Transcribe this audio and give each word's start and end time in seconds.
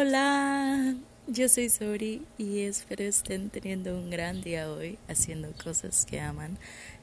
Hola, 0.00 0.94
yo 1.26 1.48
soy 1.48 1.68
Sori 1.68 2.24
y 2.38 2.60
espero 2.60 3.02
estén 3.02 3.50
teniendo 3.50 3.98
un 3.98 4.10
gran 4.10 4.42
día 4.42 4.70
hoy 4.70 4.96
haciendo 5.08 5.50
cosas 5.60 6.06
que 6.06 6.20
aman 6.20 6.56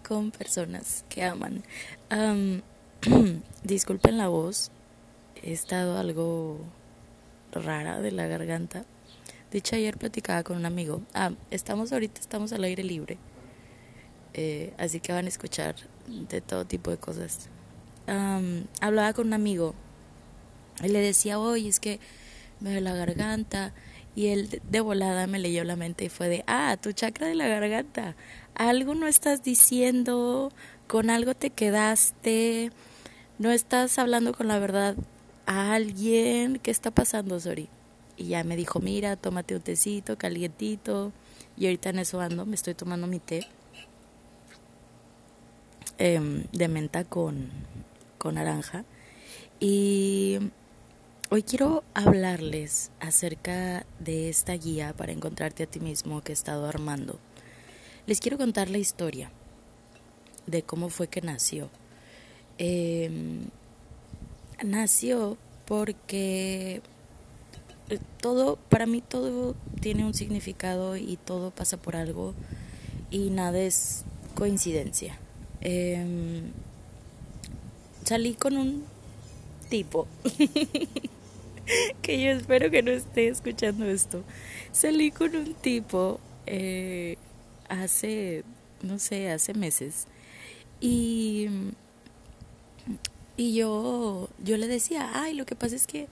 con 0.08 0.32
personas 0.32 1.04
que 1.10 1.22
aman. 1.26 1.62
disculpen 3.64 4.18
la 4.18 4.30
voz, 4.30 4.72
he 5.44 5.52
estado 5.52 5.98
algo 5.98 6.58
rara 7.52 8.00
de 8.00 8.14
la 8.14 8.28
garganta. 8.28 8.86
De 9.52 9.58
hecho, 9.58 9.76
ayer 9.76 9.98
platicaba 9.98 10.44
con 10.44 10.56
un 10.56 10.66
amigo. 10.66 11.02
Ah, 11.14 11.34
estamos 11.52 11.92
ahorita, 11.92 12.22
estamos 12.22 12.54
al 12.54 12.64
aire 12.64 12.86
libre. 12.86 13.18
Eh, 14.34 14.74
así 14.78 15.02
que 15.02 15.12
van 15.12 15.26
a 15.26 15.28
escuchar 15.28 15.76
de 16.08 16.40
todo 16.40 16.64
tipo 16.64 16.92
de 16.92 16.98
cosas. 16.98 17.50
hablaba 18.80 19.12
con 19.12 19.28
un 19.28 19.34
amigo 19.34 19.76
y 20.82 20.88
le 20.88 21.00
decía, 21.00 21.40
oye, 21.40 21.68
es 21.68 21.82
que 21.82 22.00
me 22.60 22.80
la 22.82 22.94
garganta. 22.94 23.74
Y 24.16 24.28
él 24.28 24.62
de 24.70 24.80
volada 24.80 25.28
me 25.28 25.40
leyó 25.40 25.64
la 25.66 25.76
mente 25.76 26.06
y 26.06 26.10
fue 26.10 26.30
de, 26.30 26.44
ah, 26.48 26.78
tu 26.82 26.94
chakra 26.94 27.28
de 27.28 27.36
la 27.36 27.48
garganta. 27.48 28.16
Algo 28.56 28.96
no 28.96 29.08
estás 29.08 29.44
diciendo, 29.44 30.54
con 30.88 31.10
algo 31.10 31.34
te 31.34 31.50
quedaste, 31.50 32.72
no 33.40 33.52
estás 33.52 34.00
hablando 34.00 34.34
con 34.34 34.48
la 34.48 34.60
verdad 34.60 34.96
a 35.46 35.74
alguien. 35.74 36.60
¿Qué 36.60 36.72
está 36.72 36.92
pasando, 36.92 37.40
Sori? 37.40 37.68
Y 38.16 38.28
ya 38.28 38.44
me 38.46 38.56
dijo, 38.56 38.80
mira, 38.80 39.18
tómate 39.18 39.56
un 39.56 39.62
tecito 39.62 40.18
calientito. 40.18 41.12
Y 41.58 41.66
ahorita 41.66 41.90
en 41.90 42.00
eso 42.00 42.22
ando, 42.22 42.46
me 42.46 42.56
estoy 42.56 42.74
tomando 42.74 43.08
mi 43.08 43.20
té 43.20 43.48
em, 45.98 46.44
de 46.52 46.68
menta 46.68 47.04
con, 47.04 47.50
con 48.18 48.36
naranja. 48.36 48.86
Y 49.60 50.40
Hoy 51.32 51.42
quiero 51.42 51.84
hablarles 51.96 52.92
acerca 53.00 53.84
de 53.98 54.30
esta 54.30 54.54
guía 54.54 54.94
para 54.96 55.12
encontrarte 55.12 55.64
a 55.64 55.66
ti 55.66 55.80
mismo 55.80 56.22
que 56.22 56.32
he 56.32 56.34
estado 56.34 56.68
armando. 56.68 57.18
Les 58.06 58.20
quiero 58.20 58.38
contar 58.38 58.70
la 58.70 58.78
historia 58.78 59.32
de 60.46 60.62
cómo 60.62 60.90
fue 60.90 61.08
que 61.08 61.22
nació. 61.22 61.72
Em, 62.60 63.40
nació 64.64 65.36
porque 65.66 66.84
eh, 67.90 68.00
todo, 68.22 68.58
para 68.70 68.86
mí 68.86 69.02
todo 69.02 69.56
tiene 69.82 70.06
un 70.06 70.14
significado 70.14 70.96
y 70.96 71.18
todo 71.18 71.50
pasa 71.50 71.78
por 71.78 71.96
algo 71.96 72.36
y 73.10 73.32
nada 73.32 73.60
es 73.60 74.04
coincidencia. 74.36 75.18
Em, 75.62 76.52
salí 78.04 78.36
con 78.36 78.58
un 78.58 78.84
tipo 79.70 80.08
que 82.02 82.22
yo 82.22 82.32
espero 82.32 82.70
que 82.72 82.82
no 82.82 82.92
esté 82.92 83.28
escuchando 83.28 83.86
esto. 83.86 84.24
Salí 84.72 85.12
con 85.12 85.36
un 85.36 85.54
tipo 85.54 86.20
eh, 86.46 87.18
hace, 87.70 88.44
no 88.82 89.00
sé, 89.00 89.32
hace 89.32 89.54
meses. 89.54 90.08
Y, 90.82 91.48
y 93.38 93.56
yo, 93.56 94.30
yo 94.44 94.58
le 94.58 94.68
decía, 94.68 95.12
ay, 95.14 95.34
lo 95.34 95.46
que 95.46 95.56
pasa 95.56 95.76
es 95.76 95.88
que 95.88 96.08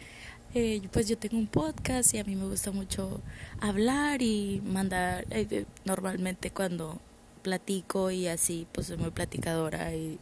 eh, 0.56 0.82
pues 0.92 1.08
yo 1.08 1.18
tengo 1.18 1.38
un 1.38 1.48
podcast 1.48 2.14
y 2.14 2.20
a 2.20 2.24
mí 2.24 2.36
me 2.36 2.46
gusta 2.46 2.72
mucho 2.72 3.22
hablar 3.60 4.22
y 4.22 4.62
mandar, 4.66 5.26
eh, 5.32 5.66
normalmente 5.86 6.52
cuando 6.52 7.00
platico 7.42 8.12
y 8.12 8.28
así, 8.28 8.68
pues 8.72 8.88
soy 8.88 8.98
muy 8.98 9.12
platicadora 9.12 9.94
y, 9.96 10.20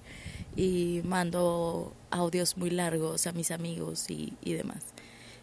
mando 1.06 1.94
audios 2.10 2.58
muy 2.58 2.70
largos 2.70 3.26
a 3.26 3.32
mis 3.32 3.52
amigos 3.52 4.10
y 4.10 4.36
demás. 4.44 4.84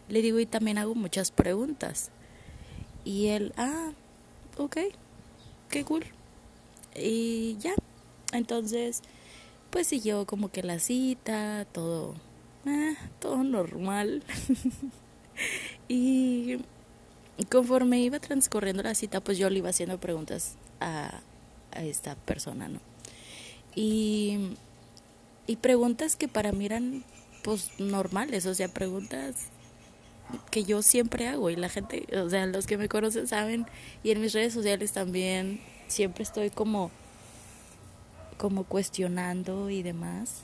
Le 0.09 0.21
digo, 0.21 0.39
y 0.39 0.45
también 0.45 0.77
hago 0.77 0.95
muchas 0.95 1.31
preguntas. 1.31 2.09
Y 3.05 3.27
él, 3.27 3.53
ah, 3.57 3.91
ok, 4.57 4.77
qué 5.69 5.85
cool. 5.85 6.05
Y 6.95 7.57
ya, 7.59 7.73
entonces, 8.33 9.01
pues 9.69 9.87
siguió 9.87 10.25
como 10.25 10.51
que 10.51 10.63
la 10.63 10.79
cita, 10.79 11.65
todo, 11.71 12.15
ah, 12.65 12.93
todo 13.19 13.43
normal. 13.43 14.23
y 15.87 16.57
conforme 17.49 18.01
iba 18.01 18.19
transcurriendo 18.19 18.83
la 18.83 18.95
cita, 18.95 19.21
pues 19.21 19.37
yo 19.37 19.49
le 19.49 19.59
iba 19.59 19.69
haciendo 19.69 19.99
preguntas 19.99 20.55
a, 20.79 21.21
a 21.71 21.83
esta 21.83 22.15
persona, 22.15 22.67
¿no? 22.67 22.79
Y, 23.75 24.55
y 25.47 25.55
preguntas 25.57 26.15
que 26.15 26.27
para 26.27 26.51
mí 26.51 26.65
eran 26.65 27.03
pues 27.43 27.71
normales, 27.79 28.45
o 28.45 28.53
sea, 28.53 28.67
preguntas 28.67 29.47
que 30.51 30.63
yo 30.63 30.81
siempre 30.81 31.27
hago 31.27 31.49
y 31.49 31.55
la 31.55 31.69
gente, 31.69 32.05
o 32.17 32.29
sea, 32.29 32.45
los 32.45 32.67
que 32.67 32.77
me 32.77 32.89
conocen 32.89 33.27
saben 33.27 33.65
y 34.03 34.11
en 34.11 34.21
mis 34.21 34.33
redes 34.33 34.53
sociales 34.53 34.91
también 34.91 35.61
siempre 35.87 36.23
estoy 36.23 36.49
como 36.49 36.91
como 38.37 38.63
cuestionando 38.63 39.69
y 39.69 39.83
demás. 39.83 40.43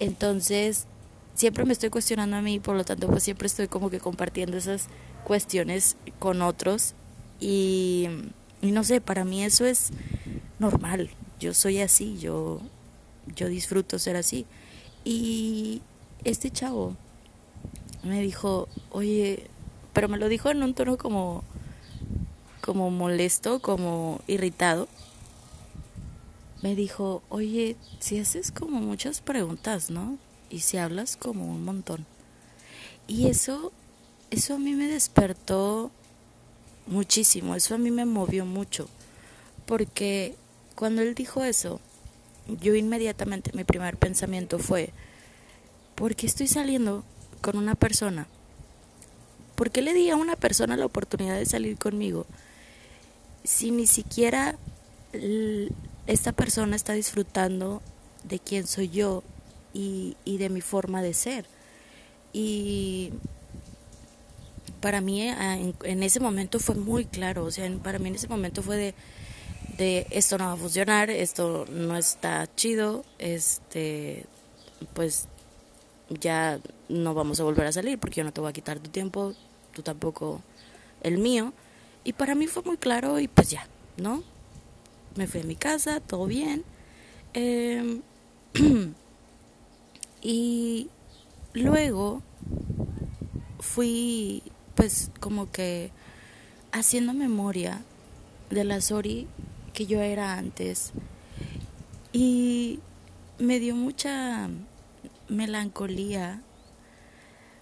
Entonces, 0.00 0.86
siempre 1.34 1.64
me 1.64 1.72
estoy 1.72 1.90
cuestionando 1.90 2.36
a 2.36 2.42
mí, 2.42 2.58
por 2.58 2.74
lo 2.74 2.84
tanto, 2.84 3.06
pues 3.06 3.22
siempre 3.22 3.46
estoy 3.46 3.68
como 3.68 3.88
que 3.88 4.00
compartiendo 4.00 4.56
esas 4.56 4.88
cuestiones 5.22 5.96
con 6.18 6.42
otros 6.42 6.94
y, 7.38 8.08
no 8.60 8.82
sé, 8.82 9.00
para 9.00 9.24
mí 9.24 9.44
eso 9.44 9.66
es 9.66 9.90
normal. 10.58 11.10
Yo 11.38 11.54
soy 11.54 11.80
así, 11.80 12.18
yo 12.18 12.60
yo 13.34 13.48
disfruto 13.48 13.98
ser 13.98 14.16
así. 14.16 14.46
Y 15.04 15.82
este 16.24 16.50
chavo 16.50 16.96
me 18.02 18.20
dijo, 18.22 18.68
oye, 18.90 19.46
pero 19.92 20.08
me 20.08 20.18
lo 20.18 20.28
dijo 20.28 20.50
en 20.50 20.62
un 20.62 20.74
tono 20.74 20.96
como, 20.96 21.42
como 22.60 22.90
molesto, 22.90 23.60
como 23.60 24.20
irritado. 24.26 24.88
Me 26.62 26.74
dijo, 26.74 27.22
oye, 27.28 27.76
si 28.00 28.18
haces 28.18 28.50
como 28.50 28.80
muchas 28.80 29.20
preguntas, 29.20 29.90
¿no? 29.90 30.18
Y 30.50 30.60
si 30.60 30.76
hablas 30.76 31.16
como 31.16 31.46
un 31.46 31.64
montón. 31.64 32.06
Y 33.06 33.28
eso, 33.28 33.72
eso 34.30 34.54
a 34.54 34.58
mí 34.58 34.74
me 34.74 34.86
despertó 34.86 35.90
muchísimo, 36.86 37.54
eso 37.54 37.74
a 37.74 37.78
mí 37.78 37.90
me 37.90 38.04
movió 38.04 38.44
mucho. 38.44 38.88
Porque 39.66 40.34
cuando 40.74 41.02
él 41.02 41.14
dijo 41.14 41.44
eso, 41.44 41.80
yo 42.60 42.74
inmediatamente 42.74 43.50
mi 43.54 43.64
primer 43.64 43.96
pensamiento 43.96 44.58
fue, 44.58 44.92
¿por 45.94 46.14
qué 46.16 46.26
estoy 46.26 46.46
saliendo 46.46 47.04
con 47.40 47.56
una 47.56 47.74
persona, 47.74 48.26
¿por 49.54 49.70
qué 49.70 49.82
le 49.82 49.94
di 49.94 50.10
a 50.10 50.16
una 50.16 50.36
persona 50.36 50.76
la 50.76 50.86
oportunidad 50.86 51.36
de 51.36 51.46
salir 51.46 51.78
conmigo 51.78 52.26
si 53.44 53.70
ni 53.70 53.86
siquiera 53.86 54.56
esta 56.06 56.32
persona 56.32 56.76
está 56.76 56.92
disfrutando 56.92 57.82
de 58.24 58.38
quién 58.38 58.66
soy 58.66 58.88
yo 58.88 59.22
y, 59.72 60.16
de 60.24 60.48
mi 60.48 60.60
forma 60.60 61.02
de 61.02 61.14
ser? 61.14 61.46
Y 62.32 63.12
para 64.80 65.00
mí 65.00 65.22
en, 65.22 65.74
en, 65.82 66.02
ese 66.02 66.20
momento 66.20 66.60
fue 66.60 66.74
muy 66.74 67.04
claro, 67.04 67.44
o 67.44 67.50
sea, 67.50 67.70
para 67.82 67.98
mí 67.98 68.08
en 68.08 68.14
ese 68.16 68.28
momento 68.28 68.62
fue 68.62 68.76
de, 68.76 68.94
de 69.78 70.06
esto 70.10 70.36
no 70.38 70.44
va 70.44 70.52
a 70.52 70.56
funcionar, 70.56 71.08
esto 71.08 71.64
no 71.70 71.96
está 71.96 72.48
chido, 72.54 73.04
este, 73.18 74.26
pues 74.92 75.26
ya 76.10 76.60
no 76.88 77.14
vamos 77.14 77.40
a 77.40 77.44
volver 77.44 77.66
a 77.66 77.72
salir 77.72 77.98
porque 77.98 78.16
yo 78.16 78.24
no 78.24 78.32
te 78.32 78.40
voy 78.40 78.50
a 78.50 78.52
quitar 78.52 78.78
tu 78.78 78.90
tiempo, 78.90 79.34
tú 79.72 79.82
tampoco 79.82 80.42
el 81.02 81.18
mío. 81.18 81.52
Y 82.04 82.12
para 82.14 82.34
mí 82.34 82.46
fue 82.46 82.62
muy 82.62 82.76
claro 82.76 83.20
y 83.20 83.28
pues 83.28 83.50
ya, 83.50 83.66
¿no? 83.96 84.22
Me 85.16 85.26
fui 85.26 85.40
a 85.40 85.44
mi 85.44 85.56
casa, 85.56 86.00
todo 86.00 86.26
bien. 86.26 86.64
Em, 87.34 88.02
y 90.22 90.88
luego 91.52 92.22
fui 93.60 94.42
pues 94.74 95.10
como 95.20 95.50
que 95.50 95.90
haciendo 96.72 97.12
memoria 97.12 97.82
de 98.50 98.64
la 98.64 98.80
Sori 98.80 99.26
que 99.74 99.86
yo 99.86 100.00
era 100.00 100.38
antes 100.38 100.92
y 102.12 102.80
me 103.38 103.60
dio 103.60 103.74
mucha 103.74 104.48
melancolía 105.28 106.42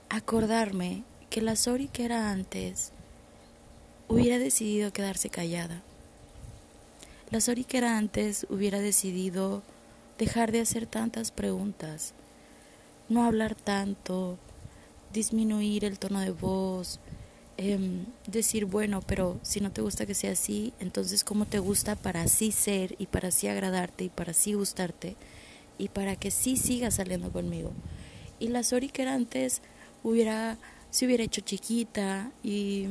acordarme 0.08 1.02
que 1.30 1.42
la 1.42 1.56
Sori 1.56 1.88
que 1.88 2.04
era 2.04 2.30
antes 2.30 2.92
hubiera 4.08 4.38
decidido 4.38 4.92
quedarse 4.92 5.30
callada. 5.30 5.82
La 7.30 7.40
Sori 7.40 7.64
que 7.64 7.78
era 7.78 7.98
antes 7.98 8.46
hubiera 8.50 8.78
decidido 8.78 9.62
dejar 10.18 10.52
de 10.52 10.60
hacer 10.60 10.86
tantas 10.86 11.32
preguntas, 11.32 12.14
no 13.08 13.24
hablar 13.24 13.54
tanto, 13.54 14.38
disminuir 15.12 15.84
el 15.84 15.98
tono 15.98 16.20
de 16.20 16.30
voz, 16.30 17.00
em, 17.56 18.06
decir, 18.26 18.64
bueno, 18.64 19.02
pero 19.02 19.38
si 19.42 19.60
no 19.60 19.72
te 19.72 19.82
gusta 19.82 20.06
que 20.06 20.14
sea 20.14 20.32
así, 20.32 20.72
entonces 20.78 21.24
¿cómo 21.24 21.46
te 21.46 21.58
gusta 21.58 21.96
para 21.96 22.22
así 22.22 22.52
ser 22.52 22.94
y 22.98 23.06
para 23.06 23.28
así 23.28 23.48
agradarte 23.48 24.04
y 24.04 24.08
para 24.08 24.30
así 24.30 24.54
gustarte? 24.54 25.16
Y 25.78 25.88
para 25.88 26.16
que 26.16 26.30
sí 26.30 26.56
siga 26.56 26.90
saliendo 26.90 27.32
conmigo. 27.32 27.72
Y 28.38 28.48
la 28.48 28.62
Sori 28.62 28.88
que 28.88 29.02
era 29.02 29.14
antes 29.14 29.62
hubiera 30.02 30.58
se 30.90 31.04
hubiera 31.04 31.24
hecho 31.24 31.42
chiquita 31.42 32.30
y, 32.42 32.86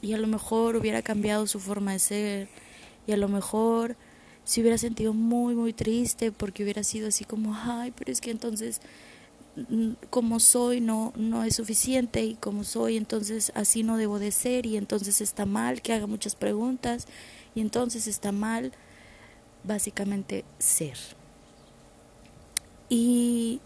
y 0.00 0.12
a 0.12 0.18
lo 0.18 0.26
mejor 0.26 0.76
hubiera 0.76 1.02
cambiado 1.02 1.46
su 1.46 1.58
forma 1.58 1.92
de 1.92 1.98
ser 1.98 2.48
y 3.06 3.12
a 3.12 3.16
lo 3.16 3.28
mejor 3.28 3.96
se 4.44 4.60
hubiera 4.60 4.78
sentido 4.78 5.12
muy, 5.12 5.54
muy 5.54 5.72
triste 5.72 6.32
porque 6.32 6.62
hubiera 6.62 6.84
sido 6.84 7.08
así 7.08 7.24
como, 7.24 7.54
ay, 7.54 7.92
pero 7.96 8.12
es 8.12 8.20
que 8.20 8.30
entonces 8.30 8.80
mm, 9.56 9.92
como 10.10 10.40
soy 10.40 10.80
no, 10.80 11.12
no 11.16 11.42
es 11.42 11.56
suficiente 11.56 12.22
y 12.22 12.34
como 12.34 12.64
soy 12.64 12.96
entonces 12.96 13.50
así 13.54 13.82
no 13.82 13.96
debo 13.96 14.18
de 14.18 14.30
ser 14.30 14.66
y 14.66 14.76
entonces 14.76 15.20
está 15.20 15.46
mal 15.46 15.82
que 15.82 15.92
haga 15.92 16.06
muchas 16.06 16.36
preguntas 16.36 17.06
y 17.54 17.60
entonces 17.60 18.06
está 18.06 18.30
mal 18.30 18.72
básicamente 19.64 20.44
ser. 20.58 20.96
Y 22.90 23.60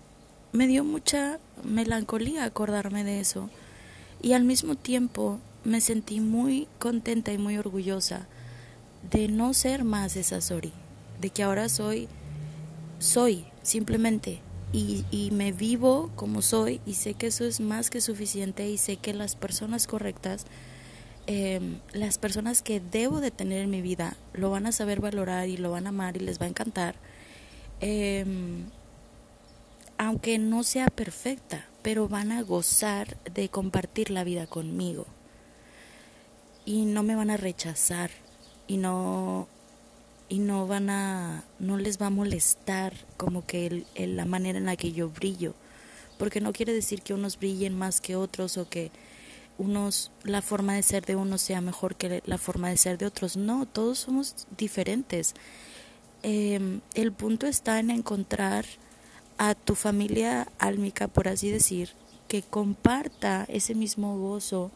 me 0.53 0.69
dio 0.69 0.85
mucha 0.85 1.41
melancolía 1.65 2.45
acordarme 2.45 3.03
de 3.03 3.19
eso 3.19 3.51
y 4.23 4.35
al 4.35 4.45
mismo 4.45 4.77
tiempo 4.77 5.41
me 5.65 5.81
sentí 5.81 6.21
muy 6.21 6.69
contenta 6.79 7.33
y 7.33 7.39
muy 7.39 7.59
orgullosa 7.59 8.29
de 9.11 9.29
no 9.29 9.53
ser 9.53 9.83
más 9.83 10.17
esa 10.17 10.41
Sori, 10.41 10.73
de 11.21 11.31
que 11.31 11.43
ahora 11.43 11.69
soy, 11.69 12.07
soy 12.99 13.45
simplemente 13.63 14.41
y, 14.73 15.05
y, 15.11 15.31
me 15.31 15.53
vivo 15.53 16.11
como 16.17 16.43
soy 16.43 16.81
y 16.85 16.95
sé 16.95 17.15
que 17.15 17.29
eso 17.29 17.45
es 17.45 17.61
más 17.61 17.91
que 17.91 18.01
suficiente 18.01 18.69
y 18.69 18.77
sé 18.77 18.97
que 18.97 19.15
las 19.15 19.37
personas 19.37 19.87
correctas, 19.87 20.47
em, 21.27 21.79
las 21.93 22.19
personas 22.19 22.61
que 22.61 22.81
debo 22.81 23.21
de 23.21 23.31
tener 23.31 23.61
en 23.61 23.71
mi 23.71 23.83
vida, 23.83 24.17
lo 24.33 24.51
van 24.51 24.67
a 24.67 24.73
saber 24.73 25.01
valorar 25.01 25.49
y 25.49 25.57
lo 25.57 25.71
van 25.71 25.87
a 25.87 25.91
amar 25.91 26.17
y 26.17 26.21
les 26.21 26.41
va 26.41 26.47
a 26.47 26.49
encantar. 26.49 26.97
Em, 27.81 28.67
aunque 29.99 30.39
no 30.39 30.63
sea 30.63 30.89
perfecta, 30.89 31.67
pero 31.83 32.09
van 32.09 32.33
a 32.33 32.43
gozar 32.43 33.17
de 33.25 33.49
compartir 33.49 34.11
la 34.11 34.25
vida 34.25 34.47
conmigo. 34.47 35.07
Y 36.65 36.87
no 36.87 37.03
me 37.03 37.15
van 37.15 37.31
a 37.31 37.37
rechazar 37.37 38.11
y 38.67 38.79
no 38.79 39.49
y 40.29 40.39
no 40.39 40.67
van 40.67 40.91
a 40.91 41.45
no 41.59 41.77
les 41.77 42.01
va 42.01 42.07
a 42.07 42.11
molestar 42.11 42.95
como 43.17 43.45
que 43.47 43.85
el, 43.95 44.17
la 44.17 44.25
manera 44.25 44.59
en 44.59 44.67
la 44.67 44.77
que 44.77 44.93
yo 44.93 45.11
brillo 45.11 45.55
porque 46.19 46.41
no 46.41 46.53
quiere 46.53 46.73
decir 46.73 47.03
que 47.03 47.15
unos 47.15 47.39
brillen 47.39 47.77
más 47.77 48.01
que 48.01 48.17
otros 48.17 48.57
o 48.57 48.69
que 48.69 48.91
unos 49.59 50.11
la 50.23 50.43
forma 50.43 50.75
de 50.75 50.83
ser 50.83 51.05
de 51.05 51.17
unos 51.17 51.43
sea 51.43 51.61
mejor 51.61 51.97
que 51.97 52.23
la 52.25 52.39
forma 52.39 52.71
de 52.71 52.77
ser 52.77 52.99
de 52.99 53.07
otros 53.07 53.37
no 53.37 53.67
todos 53.67 53.99
somos 53.99 54.47
diferentes 54.57 55.35
em, 56.23 56.81
el 56.95 57.13
punto 57.13 57.47
está 57.47 57.79
en 57.79 57.91
encontrar 57.91 58.65
a 59.39 59.55
tu 59.55 59.75
familia 59.75 60.49
álmica 60.59 61.09
por 61.09 61.29
así 61.29 61.51
decir 61.51 61.91
que 62.29 62.43
comparta 62.43 63.45
ese 63.49 63.75
mismo 63.75 64.19
gozo 64.19 64.71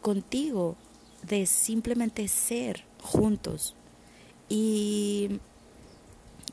contigo 0.00 0.76
de 1.22 1.46
simplemente 1.46 2.26
ser 2.28 2.84
juntos. 3.00 3.74
Y 4.48 5.40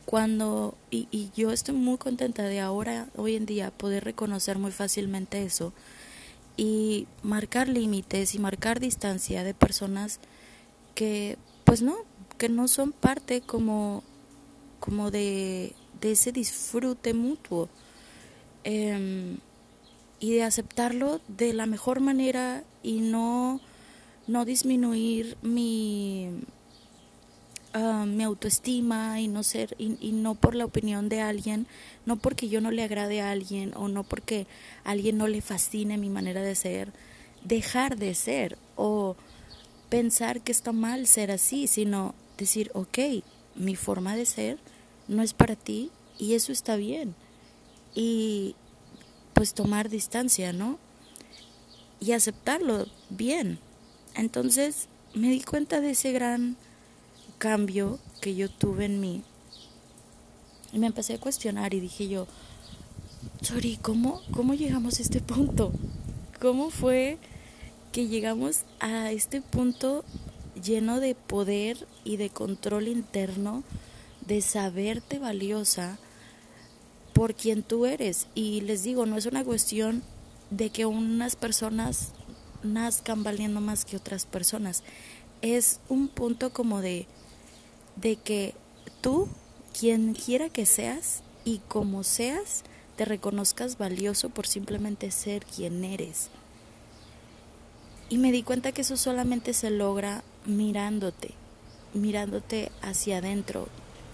cuando, 0.05 0.75
y, 0.89 1.07
y, 1.11 1.31
yo 1.35 1.51
estoy 1.51 1.75
muy 1.75 1.97
contenta 1.97 2.43
de 2.43 2.59
ahora, 2.59 3.07
hoy 3.15 3.35
en 3.35 3.45
día, 3.45 3.71
poder 3.71 4.03
reconocer 4.03 4.57
muy 4.57 4.71
fácilmente 4.71 5.43
eso 5.43 5.73
y 6.57 7.07
marcar 7.21 7.67
límites 7.67 8.35
y 8.35 8.39
marcar 8.39 8.79
distancia 8.79 9.43
de 9.43 9.53
personas 9.53 10.19
que, 10.95 11.37
pues 11.63 11.81
no, 11.81 11.95
que 12.37 12.49
no 12.49 12.67
son 12.67 12.91
parte 12.91 13.41
como, 13.41 14.03
como 14.79 15.11
de, 15.11 15.75
de 16.01 16.11
ese 16.11 16.31
disfrute 16.31 17.13
mutuo. 17.13 17.69
Em, 18.63 19.37
y 20.19 20.33
de 20.33 20.43
aceptarlo 20.43 21.21
de 21.27 21.53
la 21.53 21.65
mejor 21.65 22.01
manera 22.01 22.63
y 22.83 22.99
no 22.99 23.61
no 24.29 24.45
disminuir 24.45 25.37
mi, 25.41 26.29
ah, 27.73 28.05
mi 28.07 28.23
autoestima 28.23 29.19
y 29.19 29.27
no 29.27 29.41
ser 29.41 29.75
y, 29.79 30.11
no 30.11 30.35
por 30.35 30.53
la 30.53 30.65
opinión 30.65 31.09
de 31.09 31.21
alguien, 31.21 31.65
no 32.05 32.15
porque 32.17 32.47
yo 32.47 32.61
no 32.61 32.69
le 32.69 32.83
agrade 32.83 33.21
a 33.21 33.31
alguien 33.31 33.73
o 33.75 33.87
no 33.87 34.03
porque 34.03 34.45
alguien 34.83 35.17
no 35.17 35.27
le 35.27 35.41
fascine 35.41 35.97
mi 35.97 36.09
manera 36.09 36.43
de 36.43 36.53
ser, 36.53 36.93
dejar 37.43 37.97
de 37.97 38.13
ser 38.13 38.59
o 38.75 39.15
pensar 39.89 40.41
que 40.41 40.51
está 40.51 40.73
mal 40.73 41.07
ser 41.07 41.31
así, 41.31 41.65
sino 41.65 42.13
decir, 42.37 42.69
ok, 42.75 42.99
mi 43.55 43.75
forma 43.75 44.15
de 44.15 44.27
ser 44.27 44.59
no 45.09 45.21
es 45.21 45.33
para 45.33 45.57
ti 45.57 45.91
y 46.17 46.35
eso 46.35 46.53
está 46.53 46.77
bien. 46.77 47.15
Y 47.93 48.55
pues 49.33 49.53
tomar 49.53 49.89
distancia, 49.89 50.53
¿no? 50.53 50.79
Y 51.99 52.13
aceptarlo 52.13 52.85
bien. 53.09 53.59
Entonces 54.15 54.87
me 55.13 55.29
di 55.29 55.41
cuenta 55.41 55.81
de 55.81 55.91
ese 55.91 56.13
gran 56.13 56.55
cambio 57.37 57.99
que 58.21 58.35
yo 58.35 58.49
tuve 58.49 58.85
en 58.85 59.01
mí 59.01 59.23
y 60.71 60.79
me 60.79 60.87
empecé 60.87 61.15
a 61.15 61.19
cuestionar 61.19 61.73
y 61.73 61.79
dije 61.79 62.07
yo, 62.07 62.27
Sorry, 63.41 63.77
¿cómo, 63.81 64.21
¿cómo 64.31 64.53
llegamos 64.53 64.99
a 64.99 65.01
este 65.01 65.19
punto? 65.19 65.73
¿Cómo 66.39 66.69
fue 66.69 67.17
que 67.91 68.07
llegamos 68.07 68.61
a 68.79 69.11
este 69.11 69.41
punto 69.41 70.05
lleno 70.61 70.99
de 70.99 71.15
poder 71.15 71.87
y 72.03 72.17
de 72.17 72.29
control 72.29 72.87
interno, 72.87 73.63
de 74.29 74.41
saberte 74.41 75.19
valiosa 75.19 75.99
por 77.13 77.35
quien 77.35 77.63
tú 77.63 77.85
eres? 77.85 78.27
Y 78.35 78.61
les 78.61 78.83
digo, 78.83 79.05
no 79.05 79.17
es 79.17 79.25
una 79.25 79.43
cuestión 79.43 80.03
de 80.51 80.69
que 80.69 80.85
unas 80.85 81.35
personas 81.35 82.13
nazcan 82.63 83.23
valiendo 83.23 83.59
más 83.59 83.83
que 83.83 83.97
otras 83.97 84.25
personas. 84.25 84.83
Es 85.41 85.79
un 85.89 86.07
punto 86.07 86.51
como 86.51 86.81
de, 86.81 87.07
de 87.95 88.15
que 88.15 88.53
tú, 89.01 89.27
quien 89.77 90.13
quiera 90.13 90.49
que 90.49 90.65
seas 90.65 91.23
y 91.43 91.59
como 91.67 92.03
seas, 92.03 92.63
te 92.95 93.05
reconozcas 93.05 93.77
valioso 93.77 94.29
por 94.29 94.45
simplemente 94.45 95.09
ser 95.09 95.45
quien 95.45 95.83
eres. 95.83 96.29
Y 98.09 98.17
me 98.17 98.31
di 98.31 98.43
cuenta 98.43 98.71
que 98.71 98.81
eso 98.81 98.97
solamente 98.97 99.53
se 99.53 99.69
logra 99.69 100.23
mirándote, 100.45 101.31
mirándote 101.93 102.71
hacia 102.81 103.19
adentro, 103.19 103.69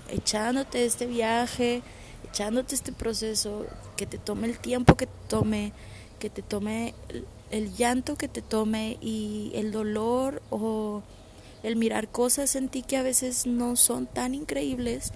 echándote 0.09 0.85
este 0.85 1.05
viaje, 1.05 1.81
echándote 2.29 2.75
este 2.75 2.91
proceso, 2.91 3.65
que 3.95 4.05
te 4.05 4.17
tome 4.17 4.47
el 4.47 4.59
tiempo 4.59 4.95
que 4.95 5.07
te 5.07 5.27
tome, 5.27 5.73
que 6.19 6.29
te 6.29 6.41
tome 6.41 6.93
el 7.51 7.73
llanto 7.75 8.17
que 8.17 8.27
te 8.27 8.41
tome 8.41 8.97
y 9.01 9.51
el 9.55 9.71
dolor 9.71 10.41
o 10.49 11.03
el 11.63 11.75
mirar 11.75 12.09
cosas 12.09 12.55
en 12.55 12.69
ti 12.69 12.83
que 12.83 12.97
a 12.97 13.03
veces 13.03 13.45
no 13.47 13.75
son 13.75 14.07
tan 14.07 14.35
increíbles, 14.35 15.11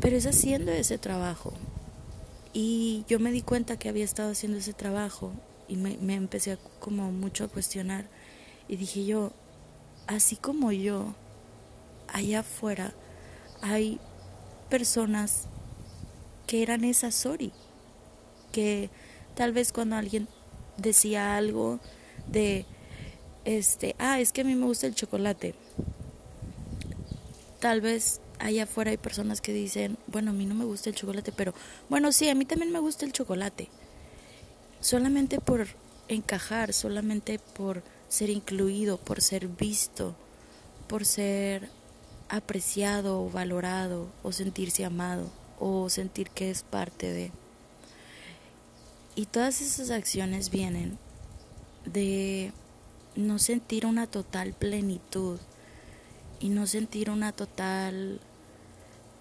pero 0.00 0.16
es 0.16 0.26
haciendo 0.26 0.72
ese 0.72 0.98
trabajo. 0.98 1.52
Y 2.52 3.04
yo 3.08 3.18
me 3.18 3.32
di 3.32 3.42
cuenta 3.42 3.78
que 3.78 3.88
había 3.88 4.04
estado 4.04 4.30
haciendo 4.32 4.58
ese 4.58 4.72
trabajo 4.72 5.32
y 5.68 5.76
me, 5.76 6.14
empecé 6.14 6.58
como 6.78 7.10
mucho 7.10 7.44
a 7.44 7.48
cuestionar 7.48 8.04
y 8.68 8.76
dije 8.76 9.04
yo, 9.04 9.32
así 10.06 10.36
como 10.36 10.70
yo, 10.70 11.14
allá 12.08 12.40
afuera 12.40 12.94
hay 13.64 13.98
personas 14.68 15.46
que 16.46 16.62
eran 16.62 16.84
esa 16.84 17.10
Sori, 17.10 17.50
que 18.52 18.90
tal 19.34 19.52
vez 19.52 19.72
cuando 19.72 19.96
alguien 19.96 20.28
decía 20.76 21.34
algo 21.34 21.80
de, 22.26 22.66
este, 23.46 23.96
ah, 23.98 24.20
es 24.20 24.32
que 24.32 24.42
a 24.42 24.44
mí 24.44 24.54
me 24.54 24.66
gusta 24.66 24.86
el 24.86 24.94
chocolate. 24.94 25.54
Tal 27.58 27.80
vez 27.80 28.20
allá 28.38 28.64
afuera 28.64 28.90
hay 28.90 28.98
personas 28.98 29.40
que 29.40 29.54
dicen, 29.54 29.96
bueno, 30.08 30.32
a 30.32 30.34
mí 30.34 30.44
no 30.44 30.54
me 30.54 30.66
gusta 30.66 30.90
el 30.90 30.96
chocolate, 30.96 31.32
pero 31.32 31.54
bueno, 31.88 32.12
sí, 32.12 32.28
a 32.28 32.34
mí 32.34 32.44
también 32.44 32.70
me 32.70 32.80
gusta 32.80 33.06
el 33.06 33.12
chocolate. 33.12 33.70
Solamente 34.80 35.40
por 35.40 35.68
encajar, 36.08 36.74
solamente 36.74 37.38
por 37.38 37.82
ser 38.10 38.28
incluido, 38.28 38.98
por 38.98 39.22
ser 39.22 39.48
visto, 39.48 40.14
por 40.86 41.06
ser 41.06 41.70
apreciado 42.28 43.22
o 43.22 43.30
valorado 43.30 44.08
o 44.22 44.32
sentirse 44.32 44.84
amado 44.84 45.30
o 45.58 45.88
sentir 45.88 46.30
que 46.30 46.50
es 46.50 46.62
parte 46.62 47.12
de... 47.12 47.32
Y 49.16 49.26
todas 49.26 49.60
esas 49.60 49.90
acciones 49.90 50.50
vienen 50.50 50.98
de 51.84 52.52
no 53.14 53.38
sentir 53.38 53.86
una 53.86 54.06
total 54.06 54.54
plenitud 54.54 55.38
y 56.40 56.48
no 56.48 56.66
sentir 56.66 57.10
una 57.10 57.32
total 57.32 58.20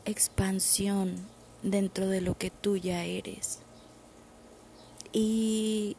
expansión 0.06 1.16
dentro 1.62 2.08
de 2.08 2.22
lo 2.22 2.38
que 2.38 2.50
tú 2.50 2.78
ya 2.78 3.04
eres. 3.04 3.60
Y, 5.12 5.96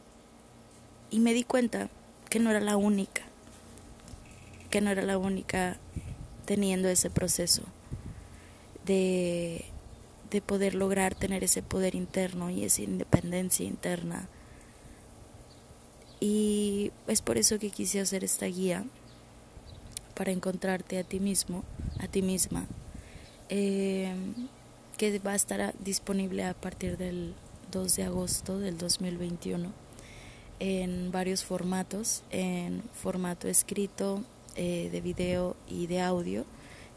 y 1.09 1.19
me 1.19 1.33
di 1.33 1.43
cuenta 1.43 1.89
que 2.29 2.39
no 2.39 2.49
era 2.49 2.59
la 2.59 2.75
única, 2.75 3.23
que 4.69 4.81
no 4.81 4.91
era 4.91 5.03
la 5.03 5.17
única 5.17 5.77
teniendo 6.45 6.87
ese 6.87 7.09
proceso 7.09 7.63
de 8.85 9.65
de 10.29 10.41
poder 10.41 10.75
lograr 10.75 11.15
tener 11.15 11.43
ese 11.43 11.61
poder 11.61 11.95
interno 11.95 12.49
y 12.49 12.63
esa 12.63 12.81
independencia 12.81 13.65
interna. 13.65 14.27
Y 16.19 16.91
es 17.07 17.21
por 17.21 17.37
eso 17.37 17.59
que 17.59 17.69
quise 17.69 17.99
hacer 17.99 18.23
esta 18.23 18.45
guía 18.45 18.83
para 20.15 20.31
encontrarte 20.31 20.97
a 20.97 21.03
ti 21.03 21.19
mismo, 21.19 21.63
a 21.99 22.07
ti 22.07 22.21
misma, 22.21 22.65
eh, 23.49 24.13
que 24.97 25.19
va 25.19 25.31
a 25.31 25.35
estar 25.35 25.73
disponible 25.79 26.43
a 26.43 26.53
partir 26.53 26.97
del 26.97 27.33
2 27.71 27.95
de 27.95 28.03
agosto 28.03 28.59
del 28.59 28.77
2021 28.77 29.71
en 30.59 31.11
varios 31.11 31.43
formatos, 31.43 32.23
en 32.29 32.81
formato 32.93 33.47
escrito, 33.49 34.23
eh, 34.55 34.89
de 34.91 35.01
video 35.01 35.55
y 35.67 35.87
de 35.87 36.01
audio. 36.01 36.45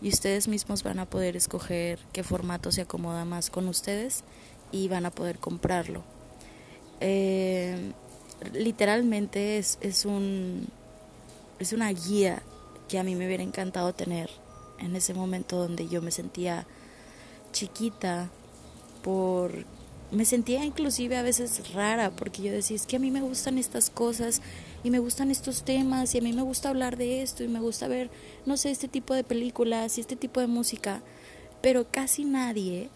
Y 0.00 0.08
ustedes 0.08 0.46
mismos 0.48 0.82
van 0.82 0.98
a 1.00 1.06
poder 1.06 1.36
escoger 1.36 1.98
qué 2.12 2.22
formato 2.22 2.70
se 2.70 2.82
acomoda 2.82 3.24
más 3.24 3.50
con 3.50 3.68
ustedes 3.68 4.22
y 4.70 4.88
van 4.88 5.06
a 5.06 5.10
poder 5.10 5.38
comprarlo. 5.38 6.02
Eh, 7.00 7.92
literalmente 8.52 9.58
es, 9.58 9.78
es, 9.80 10.04
un, 10.04 10.68
es 11.58 11.72
una 11.72 11.90
guía 11.92 12.42
que 12.88 12.98
a 12.98 13.02
mí 13.02 13.14
me 13.14 13.26
hubiera 13.26 13.42
encantado 13.42 13.92
tener 13.92 14.30
en 14.78 14.94
ese 14.96 15.14
momento 15.14 15.58
donde 15.58 15.88
yo 15.88 16.00
me 16.00 16.10
sentía 16.10 16.66
chiquita 17.52 18.30
por 19.02 19.64
me 20.10 20.24
sentía 20.24 20.64
inclusive 20.64 21.16
a 21.16 21.22
veces 21.22 21.72
rara 21.74 22.10
porque 22.10 22.42
yo 22.42 22.52
decía, 22.52 22.76
es 22.76 22.86
que 22.86 22.96
a 22.96 22.98
mí 22.98 23.10
me 23.10 23.20
gustan 23.20 23.58
estas 23.58 23.90
cosas 23.90 24.40
y 24.82 24.90
me 24.90 25.00
gustan 25.00 25.30
estos 25.30 25.64
temas 25.64 26.14
y 26.14 26.18
a 26.18 26.22
mí 26.22 26.32
me 26.32 26.42
gusta 26.42 26.70
hablar 26.70 26.96
de 26.96 27.22
esto 27.22 27.44
y 27.44 27.48
me 27.48 27.60
gusta 27.60 27.88
ver, 27.88 28.10
no 28.46 28.56
sé, 28.56 28.70
este 28.70 28.88
tipo 28.88 29.14
de 29.14 29.24
películas 29.24 29.98
y 29.98 30.00
este 30.00 30.16
tipo 30.16 30.40
de 30.40 30.46
música, 30.46 31.02
pero 31.60 31.86
casi 31.90 32.24
nadie 32.24 32.88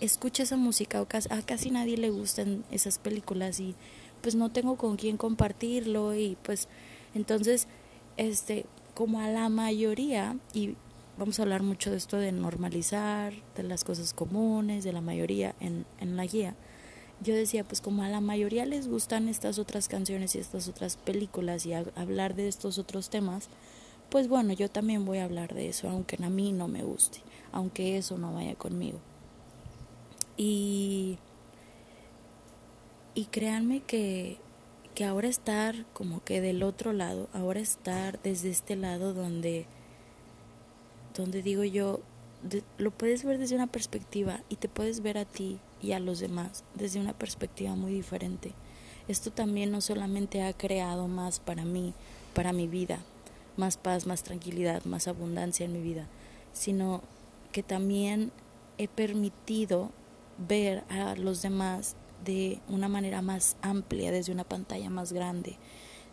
escucha 0.00 0.42
esa 0.42 0.56
música 0.56 1.00
o 1.00 1.06
casi, 1.06 1.28
a 1.32 1.40
casi 1.42 1.70
nadie 1.70 1.96
le 1.96 2.10
gustan 2.10 2.64
esas 2.70 2.98
películas 2.98 3.60
y 3.60 3.74
pues 4.20 4.34
no 4.34 4.50
tengo 4.50 4.76
con 4.76 4.96
quién 4.96 5.16
compartirlo 5.16 6.14
y 6.14 6.36
pues 6.42 6.68
entonces 7.14 7.68
este 8.16 8.66
como 8.94 9.20
a 9.20 9.28
la 9.28 9.48
mayoría 9.48 10.36
y 10.52 10.74
vamos 11.18 11.38
a 11.38 11.42
hablar 11.42 11.62
mucho 11.62 11.90
de 11.90 11.96
esto 11.96 12.16
de 12.16 12.32
normalizar, 12.32 13.32
de 13.56 13.62
las 13.62 13.84
cosas 13.84 14.14
comunes, 14.14 14.84
de 14.84 14.92
la 14.92 15.00
mayoría 15.00 15.54
en, 15.60 15.86
en 16.00 16.16
la 16.16 16.26
guía. 16.26 16.54
Yo 17.20 17.34
decía, 17.34 17.64
pues 17.64 17.80
como 17.80 18.02
a 18.02 18.08
la 18.08 18.20
mayoría 18.20 18.66
les 18.66 18.88
gustan 18.88 19.28
estas 19.28 19.58
otras 19.58 19.88
canciones 19.88 20.34
y 20.34 20.38
estas 20.38 20.68
otras 20.68 20.96
películas 20.96 21.64
y 21.64 21.72
hablar 21.72 22.34
de 22.34 22.48
estos 22.48 22.78
otros 22.78 23.08
temas, 23.08 23.48
pues 24.10 24.28
bueno, 24.28 24.52
yo 24.52 24.68
también 24.68 25.04
voy 25.04 25.18
a 25.18 25.24
hablar 25.24 25.54
de 25.54 25.68
eso, 25.68 25.88
aunque 25.88 26.22
a 26.22 26.28
mí 26.28 26.52
no 26.52 26.68
me 26.68 26.82
guste, 26.82 27.20
aunque 27.52 27.96
eso 27.96 28.18
no 28.18 28.34
vaya 28.34 28.54
conmigo. 28.54 28.98
Y, 30.36 31.18
y 33.14 33.26
créanme 33.26 33.80
que, 33.80 34.38
que 34.94 35.04
ahora 35.04 35.28
estar 35.28 35.86
como 35.92 36.22
que 36.24 36.40
del 36.40 36.62
otro 36.62 36.92
lado, 36.92 37.28
ahora 37.32 37.60
estar 37.60 38.20
desde 38.22 38.50
este 38.50 38.76
lado 38.76 39.14
donde 39.14 39.66
donde 41.14 41.42
digo 41.42 41.64
yo, 41.64 42.00
lo 42.78 42.90
puedes 42.90 43.24
ver 43.24 43.38
desde 43.38 43.54
una 43.54 43.66
perspectiva 43.66 44.42
y 44.48 44.56
te 44.56 44.68
puedes 44.68 45.00
ver 45.00 45.18
a 45.18 45.24
ti 45.24 45.58
y 45.80 45.92
a 45.92 46.00
los 46.00 46.18
demás 46.18 46.64
desde 46.74 47.00
una 47.00 47.12
perspectiva 47.12 47.74
muy 47.74 47.92
diferente. 47.92 48.52
Esto 49.08 49.30
también 49.30 49.70
no 49.70 49.80
solamente 49.80 50.42
ha 50.42 50.52
creado 50.52 51.08
más 51.08 51.38
para 51.40 51.64
mí, 51.64 51.94
para 52.34 52.52
mi 52.52 52.68
vida, 52.68 53.00
más 53.56 53.76
paz, 53.76 54.06
más 54.06 54.22
tranquilidad, 54.22 54.84
más 54.84 55.08
abundancia 55.08 55.64
en 55.64 55.72
mi 55.72 55.80
vida, 55.80 56.08
sino 56.52 57.02
que 57.52 57.62
también 57.62 58.32
he 58.78 58.88
permitido 58.88 59.90
ver 60.48 60.84
a 60.88 61.14
los 61.16 61.42
demás 61.42 61.96
de 62.24 62.60
una 62.68 62.88
manera 62.88 63.22
más 63.22 63.56
amplia, 63.62 64.10
desde 64.10 64.32
una 64.32 64.44
pantalla 64.44 64.90
más 64.90 65.12
grande, 65.12 65.56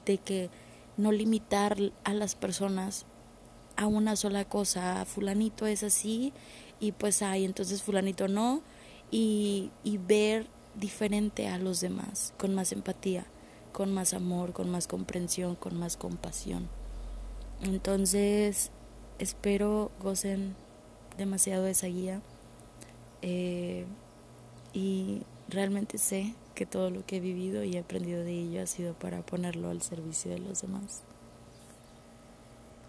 de 0.06 0.18
que 0.18 0.50
no 0.98 1.12
limitar 1.12 1.78
a 2.04 2.14
las 2.14 2.36
personas 2.36 3.06
a 3.82 3.88
una 3.88 4.16
sola 4.16 4.46
cosa, 4.46 5.04
fulanito 5.06 5.66
es 5.66 5.84
así 5.84 6.34
y 6.80 6.92
pues 6.92 7.22
hay, 7.22 7.46
entonces 7.46 7.82
fulanito 7.82 8.28
no, 8.28 8.62
y, 9.10 9.72
y 9.84 9.98
ver 9.98 10.48
diferente 10.76 11.48
a 11.48 11.58
los 11.58 11.82
demás, 11.82 12.34
con 12.38 12.54
más 12.54 12.72
empatía, 12.72 13.26
con 13.72 13.92
más 13.92 14.14
amor, 14.14 14.54
con 14.54 14.70
más 14.70 14.88
comprensión, 14.88 15.56
con 15.56 15.78
más 15.78 15.98
compasión. 15.98 16.70
Entonces, 17.62 18.72
espero 19.18 19.92
gocen 20.00 20.56
demasiado 21.18 21.68
esa 21.68 21.88
guía 21.88 22.22
eh, 23.22 23.86
y 24.74 25.24
realmente 25.50 25.98
sé 25.98 26.36
que 26.56 26.66
todo 26.66 26.90
lo 26.90 27.06
que 27.06 27.18
he 27.18 27.20
vivido 27.20 27.64
y 27.64 27.76
he 27.76 27.80
aprendido 27.80 28.24
de 28.24 28.34
ello 28.34 28.62
ha 28.62 28.68
sido 28.68 28.94
para 28.94 29.26
ponerlo 29.26 29.70
al 29.70 29.82
servicio 29.82 30.32
de 30.32 30.40
los 30.40 30.62
demás. 30.62 31.04